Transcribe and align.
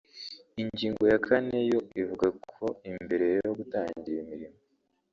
Ingingo 0.61 1.03
ya 1.11 1.19
kane 1.27 1.57
yo 1.71 1.79
ivuga 2.01 2.27
ko 2.51 2.65
mbere 3.05 3.25
yo 3.45 3.49
gutangira 3.57 4.17
imirimo 4.23 4.59